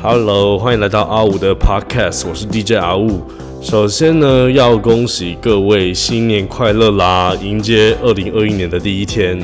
[0.00, 3.20] Hello，欢迎来到阿五的 Podcast，我是 DJ 阿五。
[3.60, 7.34] 首先呢，要恭喜各位新年快乐啦！
[7.42, 9.36] 迎接二零二一年的第一天，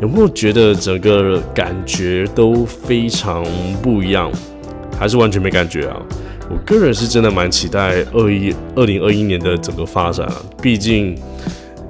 [0.00, 3.44] 有没有觉得整个感觉都非常
[3.82, 4.32] 不一样？
[4.98, 6.00] 还是完全没感觉啊？
[6.48, 11.14] 我个人是真的蛮期待二一二零二一年的整个发展啊，毕竟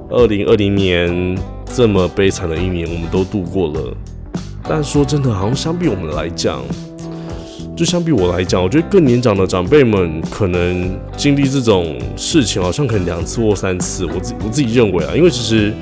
[0.09, 1.37] 二零二零年
[1.73, 3.95] 这么悲惨的一年，我们都度过了。
[4.67, 6.61] 但说真的，好像相比我们来讲，
[7.75, 14.05] 就相比我来讲，我觉得更年长的长辈们可能经历这种事情，好像可能两次或三次。
[14.05, 15.73] 我自我自己认为啊，因为其实，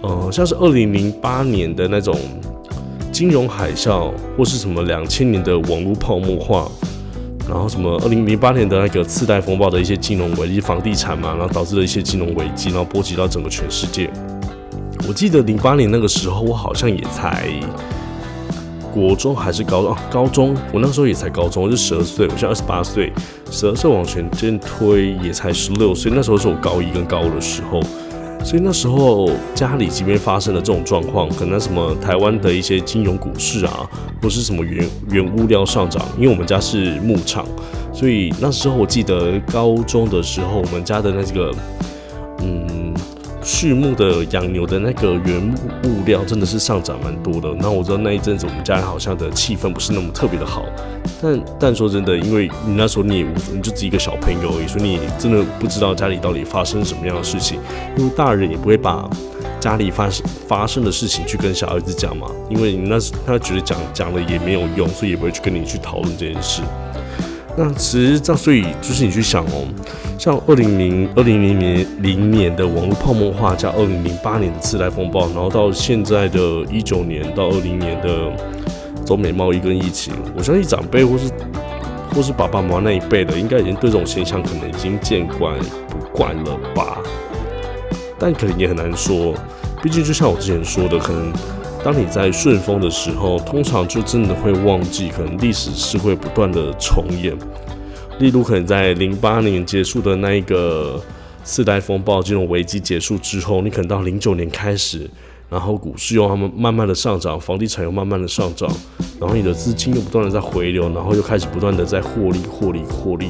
[0.00, 2.18] 呃，像是二零零八年的那种
[3.12, 6.66] 金融海啸，或是什么两千年的网络泡沫化。
[7.46, 7.96] 然后什么？
[8.02, 14.10] 二零零八年的那个次贷风暴的一些金融危机，房地产嘛，然后导致了一些金融危机，然后波及到整个全世界。
[15.06, 17.46] 我记得零八年那个时候，我好像也才
[18.96, 19.96] 国中还是高中？
[20.10, 23.12] 高中，我那时候也才高中，我是十二岁，我现在二十八岁，
[23.50, 27.78] 十二岁往前间推也才十六岁，那时候是我高一跟高二的时候。
[28.42, 33.86] 所以那时候家里即便发生了这种状况，可能什么台湾的一些金融股市啊，
[34.22, 37.44] 或是什么原原物料上涨，因为我们家是牧场，
[37.92, 41.52] 所以那时候我记得高中的时候，我们家的那几个。
[43.46, 47.48] 畜牧的养牛的那个原物料真的是上涨蛮多的。
[47.60, 50.66] 那我知道那一阵子我们家里好像的气氛不是那么特别的好。
[51.22, 57.60] 但但说真的，因为你那时候你也无，你就只一个小朋友而已，所以你真的不知道家里到底发生什么样的事情。
[57.96, 59.08] 因为大人也不会把
[59.60, 66.62] 家里发生发生的事情去跟小孩子讲嘛，因为你那时他觉得讲讲了也没有用，所以也不会去跟你去讨论这件事。
[67.56, 69.68] 那其实这样，所以就是你去想哦，
[70.18, 78.32] 像二零零二零零年零年的网络泡沫化，加二零零八年的次贷风暴，然后到现在的一九年到二零年的
[79.04, 81.30] 中美贸易跟疫情，我相信长辈或是
[82.14, 86.98] 或是爸爸妈妈那一辈的，应该已经对这种现象可能已经见惯不惯了吧？
[88.18, 89.34] 但可能也很难说，
[89.82, 91.32] 毕竟就像我之前说的，可能。
[91.84, 97.32] 当你在顺风的时候，通常就真的会忘记，可能历史是会不断的重演。
[98.18, 101.00] 例如，可能在零八年结束的那一个
[101.44, 105.08] 次贷风暴金融危机结束之后，你可能到零九年开始，
[105.50, 108.70] 然后股市又慢慢慢慢的上涨，房地产又慢慢的上涨，
[109.20, 113.28] 然后你的资金又不断的在回流，然后又开始不断的在获利、获利、获利。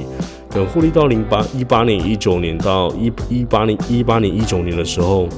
[0.50, 5.28] 等获利到零八一八年、一九年到一一八年、一八年、一九年的时候。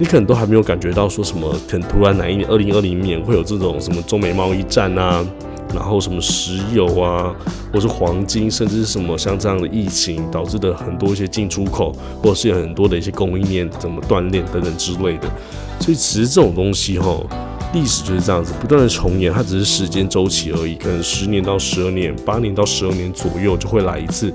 [0.00, 5.26] 你可能都还没有感觉到说什么，可能突然哪一年，二零二零年会有这种什么中美贸易战啊，
[5.74, 7.34] 然后什么石油啊，
[7.72, 11.92] 或是黄金，甚至是什么像这样的疫情导致的很多一些进出口，
[12.22, 15.28] 或者是有很多的一些供应链怎么断裂等等之类的。
[15.80, 17.16] 所以其实这种东西哈，
[17.72, 24.32] 历史就是这样子，不断的重演，它只是时间周期而已，可能十年到十二年，八年到十二年左右就会来一次。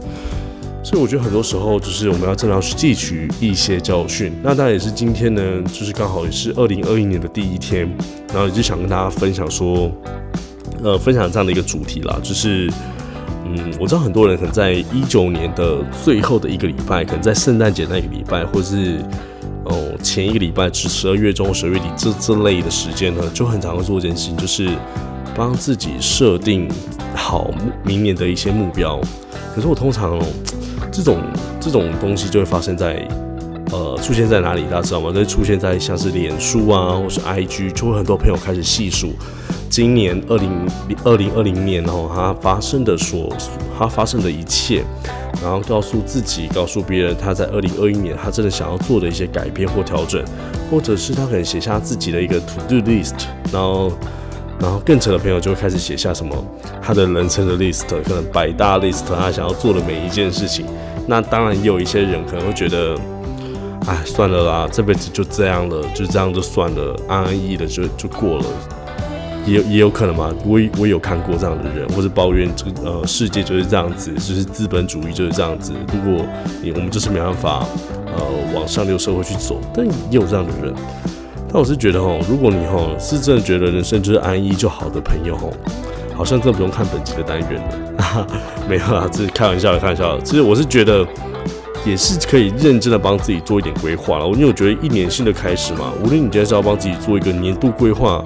[0.86, 4.34] 所以我觉得很多时候就是我们要正常去汲取一些教训。
[4.44, 7.90] 那当然也是今天呢，就是刚好也是二零二一年的第一天，
[8.34, 9.90] 然后也就想跟大家分享说，
[10.84, 12.70] 呃，分享这样的一个主题啦，就是，
[13.46, 19.00] 嗯，我知道很多人可能在一九年的最后的一个礼拜，可能在圣诞节那一个礼拜，或者是
[19.66, 24.70] 哦前一个礼拜，至十二月中、十二月底这这类的时间呢，就很常会做一件事情，就是
[25.36, 26.70] 帮自己设定
[27.16, 27.50] 好
[27.86, 29.00] 明年的一些目标。
[29.56, 30.20] 可是我通常。
[30.92, 31.24] 这种
[31.60, 33.04] 这种东西就会发生在，
[33.72, 34.62] 呃，出现在哪里？
[34.66, 35.12] 大家知道吗？
[35.12, 39.14] 会出现在像是脸书啊，或是 IG，就会很多朋友开始细数
[39.74, 40.52] 今年二零
[41.04, 43.36] 二零二零年哦，他发生的所
[43.76, 44.84] 他发生的一切，
[45.42, 50.24] 然后告诉自己，告诉别人，他在二零二一年他真的想要做的一些改变或调整，
[50.70, 53.16] 或者是他可能写下自己的一个 to do list，
[53.52, 53.92] 然后。
[54.60, 56.34] 然后更扯的朋友就会开始写下什么
[56.80, 60.68] 他的人生的 list，可能百大 list，他想要做的每一件事情。
[61.08, 62.96] 那当然也有一些人可能会觉得，
[63.88, 68.46] 哎，算了啦，这辈子就这样了，就这样就算了，安安逸逸的就就过了。
[69.46, 75.74] 也有也有可能嘛，我我有看过这样的人，或者抱怨这个呃世界就是这样子，就是资本主义就是这样子。
[75.94, 76.26] 如果
[76.62, 77.66] 你我们就是没办法
[78.06, 78.24] 呃
[78.54, 80.74] 往上流社会去走，但也有这样的人。
[81.52, 85.54] 但我是觉得哦，如果你哈是真的觉得人生就是安逸就好的朋友哦，
[86.16, 88.28] 好像真的不用看本集的单元了。
[88.68, 90.24] 没有啊，这是开玩笑的，开玩笑的。
[90.24, 91.06] 其实我是觉得
[91.86, 94.26] 也是可以认真的帮自己做一点规划了。
[94.30, 98.24] 因为我觉得一年新的开始嘛，无论你今天是要帮自己做一个年度规划、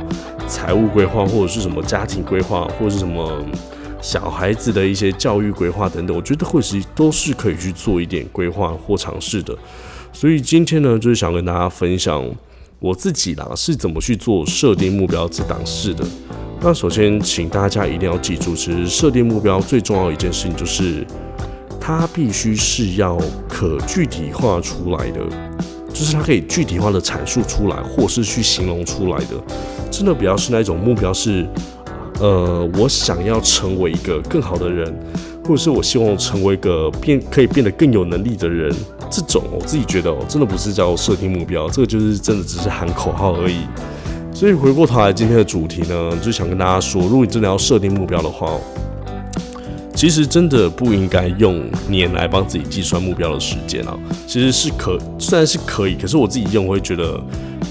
[0.47, 3.45] 财务规划，或者是什么家庭规划，或者是什么
[4.01, 9.55] 小孩子的一些教育规划等等，我觉得或是都是可以去做一点规划或尝试的。
[10.13, 12.25] 所以今天呢，就是想跟大家分享。
[12.79, 16.05] 我自己啦是怎么去做设定目标这档事的？
[16.61, 21.03] 那首先，请大家一定要记住，其实设定目标最重要的一件事情就是，
[21.81, 23.17] 它必须是要
[23.49, 25.21] 可具体化出来的，
[25.97, 29.35] 就是它可以具体化的阐述出来，或是去形容出来的。
[29.89, 31.43] 真的不要是那种目标是，
[32.19, 34.95] 呃，我想要成为一个更好的人，
[35.43, 38.71] 或者是我希望成为一个变可以变得更有能力的人。
[39.09, 43.61] 这种我自己觉得哦，真的不是叫设定目标，这个就是真的只是喊口号而已。
[44.31, 48.51] 所以回过头来，今天的主题呢，就想跟大家说，如果你真的要设定目标的话，
[49.97, 51.59] 其实真的不应该用
[51.89, 53.97] 年来帮自己计算目标的时间啊。
[54.27, 57.19] 其实是可，虽然是可以，可是我自己用，我会觉得，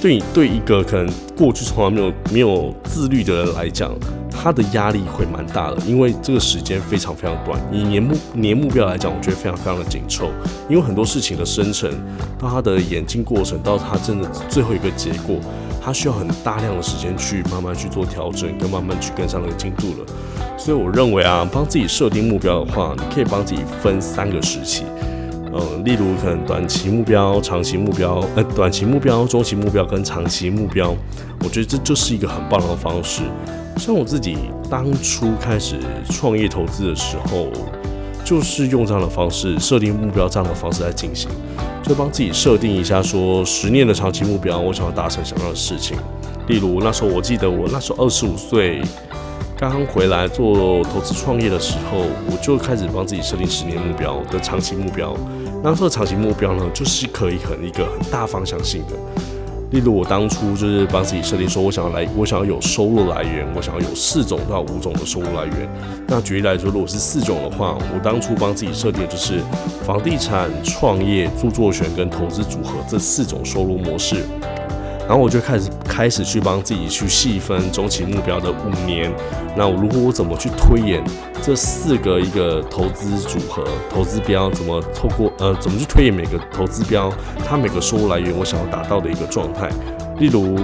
[0.02, 3.94] 对你对一个可能过去从来没有没有自律的人来讲，
[4.28, 7.60] 他的压力会蛮大的，因为这个时间非常非常短。
[7.72, 10.28] 以年目年目标来讲，我觉得非常非常的紧凑，
[10.68, 11.88] 因为很多事情的生成
[12.36, 15.36] 到它的演进过程，到它真的最后一个结果。
[15.86, 20.58] 它需要很大量的时间去慢慢去做调整，跟慢慢去跟上那个进度了。
[20.58, 24.82] 所以我认为啊，帮自己设定目标的话，你可以帮自己分三个时期，
[25.52, 30.92] 呃，例如可能短期目标、长期目标，呃，短期目标、中期目标跟长期目标。
[31.44, 33.22] 我觉得这就是一个很棒的方式。
[33.76, 34.36] 像我自己
[34.68, 35.78] 当初开始
[36.10, 37.46] 创业投资的时候，
[38.24, 41.30] 就是用这样的方式设定目标，这样的方式来进行。
[41.86, 45.96] 就帮自己设定一下，说十年的长期目标，我想要达成什么样的事情。
[46.48, 48.82] 例如那时候，我记得我那时候二十五岁，
[49.56, 51.98] 刚刚回来做投资创业的时候，
[52.28, 55.16] 我就开始帮自己设定十年目标的长期目标。
[55.62, 58.96] 那这个长期目标呢，就是可以很一个很大方向性的。
[59.76, 65.68] 例如我当初就是帮自己设定说，我想要来，我想要有收入来源，我想要有四种到五种的收入来源。
[66.08, 69.38] 那举例来说，如果是四种的话，我当初帮自己设定的就是
[69.84, 74.24] 房地产、创业、著作权跟投资组合这四种收入模式。
[75.08, 79.12] 然后我就开始开始去帮自己去细分中期目标的五年。
[79.56, 81.02] 那我如果我怎么去推演
[81.40, 87.12] 这四个一个投资组合、投资标，怎么透过呃怎么去推演每个投资标，
[87.46, 89.70] 它每个收入来源我想要达到的一个状态。
[90.18, 90.58] 例如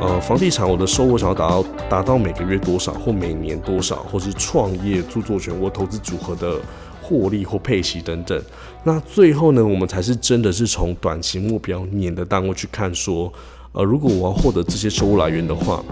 [0.00, 6.54] 呃房地产，我的收入想要达到达到每个月多少，或每年多少，或是创业、著作权或投资组合的
[7.02, 8.40] 获利或配息等等。
[8.84, 13.32] 那最后呢，我们才是真的是从短期目标年的单位去看说。
[13.72, 15.82] 呃，如果我要获得这些收入来源的话，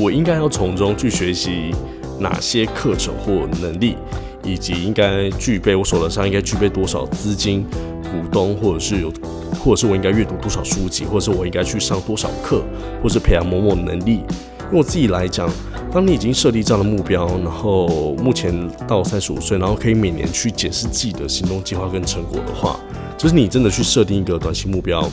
[0.00, 1.72] 我应该要从中去学习
[2.18, 3.96] 哪些课程或能力，
[4.42, 7.64] 以及应该具备我手头上应该具备多少资金、
[8.02, 9.12] 股东，或者是有，
[9.60, 12.62] 或者是我应该阅读多少书籍，或者是我应该去上多少课，
[13.02, 14.24] 或者培养某某能力。
[14.72, 15.48] 因为我自己来讲，
[15.92, 22.80] 当你已经设立这样的目标，然后目前到三十五岁，然后可以每年去检视自己的行动计划跟成果的话，
[23.16, 25.08] 就是你真的去设定一个短期目标。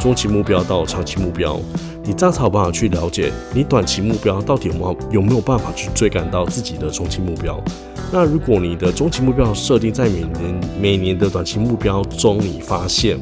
[0.00, 1.60] 中期目标到长期目标，
[2.02, 7.62] 你这样才有办法去了解你短期目标到底有没有有没有办法去追赶到自己的中期目标。
[8.10, 13.20] 那如果你的中期目标设定在每年每年的短期目标中，你发现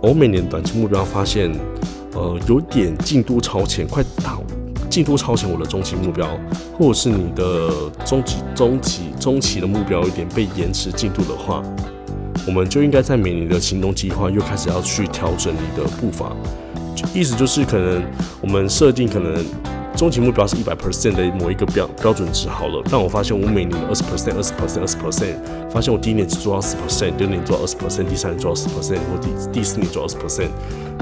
[0.00, 1.52] 我每年短期目标发现
[2.14, 4.42] 呃有点进度超前，快到
[4.88, 6.26] 进度超前我的中期目标，
[6.78, 7.70] 或者是你的
[8.06, 11.62] 中期中期中期的目标有点被延迟进度的话。
[12.46, 16.34] 我们就应该在每年的行动计划又开始要去调整你的步伐，
[17.14, 18.02] 意思就是可能
[18.40, 19.44] 我们设定可能。
[19.94, 25.36] 终极目标是一百 percent 的某一个标标准值好了，但我发现我每年二十 percent、二十 percent、二十 percent，
[25.70, 30.48] 发现我第一年只做到十 percent，第二年做到二十 percent，第三年做到十 percent，或第第四年做到二十 percent，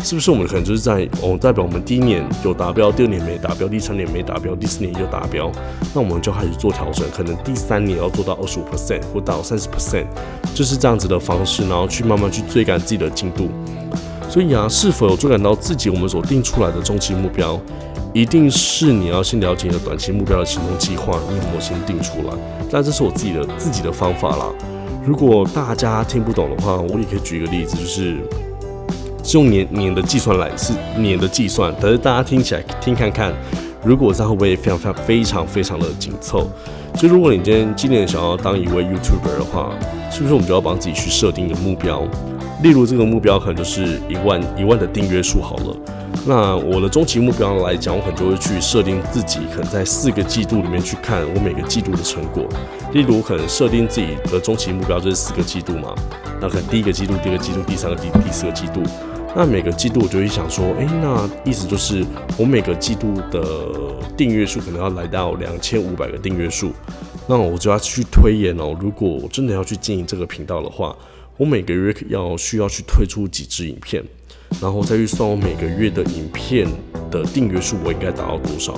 [0.05, 5.51] 是不是我们可能就是在哦代表我们第一年有达标，第二年没达标，第三年没达标，第四年又达标，
[5.95, 10.05] 那我们就开始做调整，可能第三年要做到二十五 percent 或到三十 percent，
[10.53, 13.49] 就是这样子的方式，然后去慢慢去追赶自己的进度。
[14.29, 17.61] 所以啊，是否有追赶到自己我们所定出来的终极目标？
[18.13, 22.35] 一定是你要先了解你的短期目标的行动计划，你有没有先定出来？
[22.71, 24.47] 但这是我自己的自己的方法啦。
[25.05, 28.17] 如果大家听不懂的话，我也可以举一个例子，就是
[29.23, 33.33] 是用年年的计算来是年的计算，但是大家听起来听看看，
[33.85, 36.51] 如果这样会不会非常非常非常非常的紧凑？
[36.97, 39.71] 就如果你今天今年想要当一位 YouTuber 的话，
[40.11, 42.03] 是不是我们就要帮自己去设定一个目标？
[42.65, 45.77] 例如这个目标可能就是一万一万的订阅数好了。
[46.27, 52.47] 那我的终极目标来讲，我可能就会去设定自己可能在四个季度里面去看我每个季度的成果。
[52.93, 55.95] 例如，可能设定自己的终极目标就是四个季度嘛。
[56.41, 58.83] 那可能第一个季度、第二个季度、第三个季、第四个季度。
[59.35, 62.05] 那每个季度我就会想说，诶，那意思就是
[62.37, 63.43] 我每个季度的
[64.17, 66.73] 订阅数可能要来到两千五百个订阅数。
[67.27, 70.95] 那我就要去推演哦，如果我真的要去经营这个频道的话，
[71.39, 74.05] 我每个月要需要去推出几支影片。
[74.61, 76.67] 然后再去算我每个月的影片
[77.11, 78.75] 的订阅数，我应该达到多少。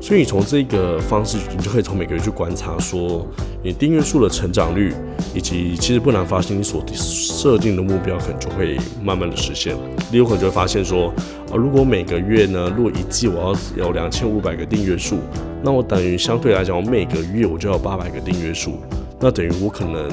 [0.00, 3.26] 所以你从这个方式，你就可以从每个月去观察，说
[3.62, 4.94] 你订阅数的成长率，
[5.34, 9.74] 以及其实不难发现，你所设定的目标可能就会慢慢的实现。
[10.12, 11.08] 你有可能就会发现说，
[11.50, 15.18] 啊，如果每个月呢，如果一季我要有两千五百个订阅数，
[15.62, 18.78] 那我等于相对来讲，我每个月我就要八百个订阅数，
[19.18, 20.08] 那等于我可能。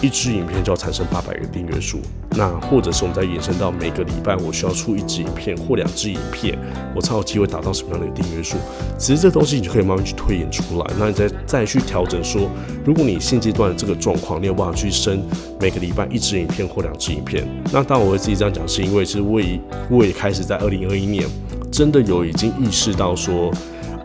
[0.00, 6.58] 一支影片就要产生八百个订阅数，那或者是我们再延伸到每个礼拜我需要出一支影片或两支影片，
[6.94, 8.56] 我才有机会达到什么样的订阅数。
[8.96, 12.48] 其实这东西你就可以慢慢去推演出来，那你再再去调整说，
[12.84, 15.22] 如果你现阶段的这个状况，你有办法去升
[15.60, 17.46] 每个礼拜一支影片或两支影片。
[17.72, 21.26] 那当然我会自己这样讲，是因为是我也我也开始在二零二一年
[21.70, 23.52] 真的有已经意识到说，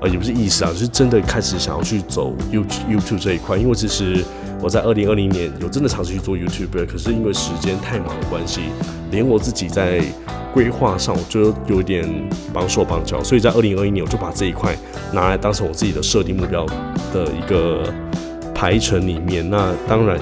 [0.08, 4.24] 也不是意识啊，就是真的开始想要去走 You YouTube 这一块，因为其实。
[4.62, 8.62] 我在二零二零年有真的尝试去做 YouTube，可是因为时间太忙的关系，
[9.12, 10.02] 连我自己在
[10.54, 12.10] 规划上我就有点
[12.54, 14.76] 绑手绑脚，所以在二零二一年我就把这一块
[15.12, 16.66] 拿来当成我自己的设定目标
[17.14, 17.84] 的一个
[18.56, 19.48] 排程里面。
[19.48, 20.18] 那当然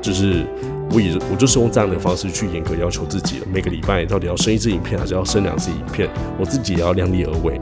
[0.00, 0.44] 就是
[0.90, 6.08] 我也我就是用这样的方式去严格要求自己，每个礼拜到底要生一支影片还是要生两支影片，
[6.40, 7.60] 我自己也要量力而为。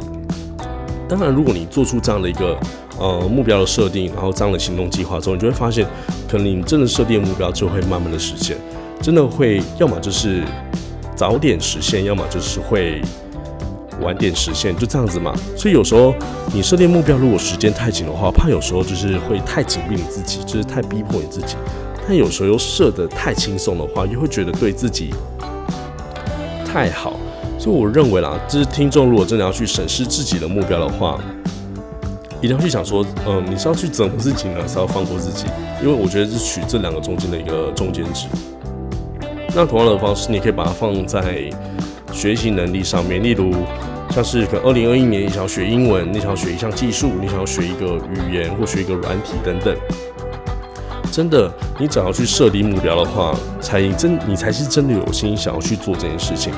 [1.12, 2.58] 当然，如果你做出这样的一个
[2.98, 5.86] 呃目标的设定，然后这样的行动计划之后，你就会发现，
[6.26, 8.56] 可能你真的设定目标就会慢慢的实现，
[9.02, 10.42] 真的会要么就是
[11.14, 13.02] 早点实现，要么就是会
[14.00, 15.34] 晚点实现，就这样子嘛。
[15.54, 16.14] 所以有时候
[16.54, 21.56] 你设定目标如果时间太紧的话，怕有时候就是会太紧逼你自己，就是太逼迫你自己。
[22.08, 25.12] 但有时候又设得太轻松的话，又会觉得对自己
[26.64, 27.20] 太好。
[27.62, 31.20] 所以我认为啦，就是听众如果真的要去审视自己的目标的话，
[32.40, 35.46] 一定要去想说，嗯，你是要去整自己呢，还是要放过自己？
[35.80, 38.26] 因为我觉得是取这两个中间的一个中间值。
[39.54, 41.48] 那同样的方式，你可以把它放在
[42.12, 43.54] 学习能力上面，例如
[44.10, 49.72] 像是可能二零二一年你想要学英文，你想要学一项技术，你想要学一个语言或学一个软体等等。
[51.12, 56.52] 真的，你只要去设定目标的话，才真你才是真的有心想要去做这件事情。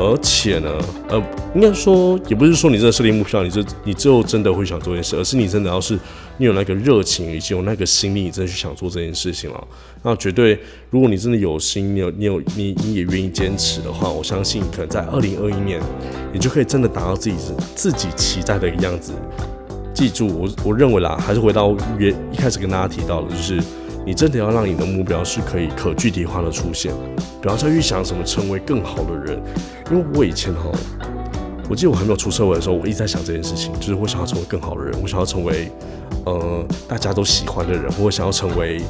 [0.00, 0.70] 而且呢，
[1.08, 1.22] 呃，
[1.54, 5.98] 应该说也不是说你真的设定目标，你就你最后真的会想做这件事，而是你真的要是
[6.38, 9.68] 你有那个热情以及有那个心力，你真的去想做这件事情了。
[10.02, 10.58] 那绝对，
[10.90, 15.80] 如果你真的有心，你有你有你你也愿意坚持的话，我相信可能在二零二一年，
[16.32, 17.36] 你就可以真的达到自己
[17.74, 19.12] 自己期待的一个样子。
[19.92, 23.62] 记住，我我认为啦，还是回到原一开始跟大家提到的，就是。
[24.08, 26.94] 你真的要让你的目标是可以可具体化的出现，
[27.42, 29.38] 不要再预想什么成为更好的人，
[29.90, 30.72] 因为我以前哈，
[31.68, 35.70] 我记得我还没有出社会的时候，我一直在想这件事情，就是我想要成为更好的人，我想要成为
[36.24, 38.80] 呃大家都喜欢的人，或者想要成为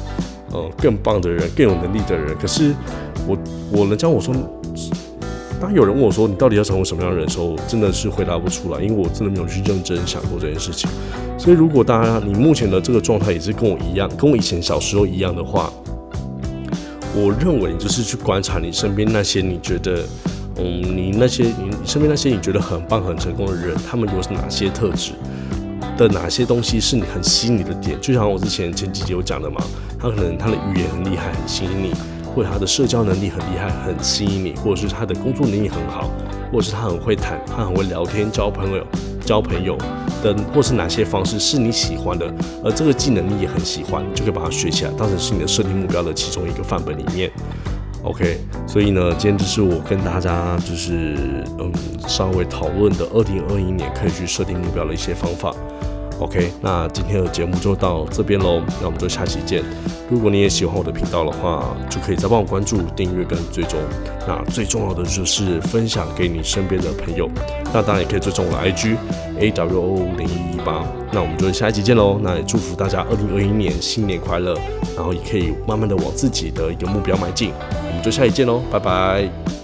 [0.53, 2.33] 呃更棒的人，更有能力的人。
[2.37, 2.73] 可是
[3.27, 3.37] 我
[3.73, 4.33] 我能教我说。
[5.59, 10.89] 当有人问我说你到底要成为什么样的人的时候，真的是回答不出来，因为我真的没有去认真想过这件事情。
[11.37, 15.71] 所以，如果大家你目前的这个状态也是跟我一样，跟我以前小时候一样的话，
[17.13, 20.03] 我认为你就是去观察你身边那些你觉得，
[20.55, 25.11] 嗯，你那些你身边那些你觉得很棒、很成功的人，他们有哪些特质
[25.97, 27.99] 的哪些东西是你很吸引你的点？
[27.99, 29.61] 就像我之前前几集有讲的嘛，
[29.99, 31.93] 他可能他的语言很厉害，很吸引你。
[32.35, 36.09] 或者他的社交能力很厉害，很吸引你，或者是他的工作能力很好，
[36.51, 38.83] 或者是他很会谈，他很会聊天，交朋友，
[39.25, 39.77] 交朋友
[40.23, 42.31] 的，或是哪些方式是你喜欢的，
[42.63, 47.31] 而这个技能你也很喜欢，就可以把它学起来，当成是你的设定目标的其中一个范本里面。
[48.03, 51.69] OK，所以呢，今天就是我跟大家就是嗯
[52.07, 55.53] 稍微讨论的二零二一年可以去设定目标的一些方法。
[56.19, 59.63] OK，那今天的节目就到这边喽，那我们就下期见。
[60.09, 63.79] 如果你也喜欢我的频道的话，就可以再帮我关注、订阅跟追踪。
[64.27, 67.29] 那最重要的就是分享给你身边的朋友。
[67.73, 68.97] 那当然也可以追踪我的 IG
[69.39, 70.85] A W O 零一一八。
[71.11, 72.19] 那我们就下一集见喽。
[72.21, 74.53] 那也祝福大家二零二一年新年快乐，
[74.97, 77.53] 然后也可以慢慢的往自己的一个目标迈进。
[77.87, 79.58] 我们就下一集见喽，拜拜。